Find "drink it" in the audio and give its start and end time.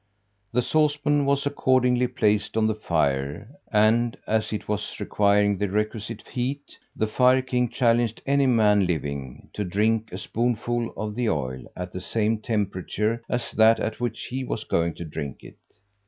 15.05-15.59